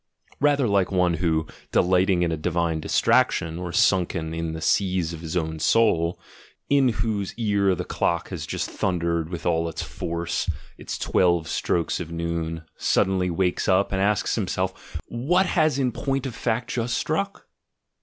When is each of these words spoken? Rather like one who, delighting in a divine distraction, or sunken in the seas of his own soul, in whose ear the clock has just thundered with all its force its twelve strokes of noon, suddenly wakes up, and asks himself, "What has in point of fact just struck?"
Rather 0.39 0.67
like 0.67 0.91
one 0.91 1.13
who, 1.13 1.45
delighting 1.71 2.23
in 2.23 2.31
a 2.31 2.35
divine 2.35 2.79
distraction, 2.79 3.59
or 3.59 3.71
sunken 3.71 4.33
in 4.33 4.53
the 4.53 4.59
seas 4.59 5.13
of 5.13 5.21
his 5.21 5.37
own 5.37 5.59
soul, 5.59 6.19
in 6.71 6.89
whose 6.89 7.35
ear 7.37 7.75
the 7.75 7.85
clock 7.85 8.29
has 8.29 8.47
just 8.47 8.67
thundered 8.67 9.29
with 9.29 9.45
all 9.45 9.69
its 9.69 9.83
force 9.83 10.49
its 10.75 10.97
twelve 10.97 11.47
strokes 11.47 11.99
of 11.99 12.11
noon, 12.11 12.63
suddenly 12.77 13.29
wakes 13.29 13.67
up, 13.67 13.91
and 13.91 14.01
asks 14.01 14.33
himself, 14.33 14.99
"What 15.05 15.45
has 15.45 15.77
in 15.77 15.91
point 15.91 16.25
of 16.25 16.33
fact 16.33 16.71
just 16.71 16.97
struck?" 16.97 17.45